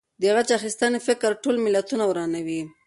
د 0.21 0.23
غچ 0.35 0.49
اخیستنې 0.59 0.99
فکر 1.07 1.29
ټول 1.43 1.55
ملتونه 1.65 2.03
ورانوي. 2.07 2.61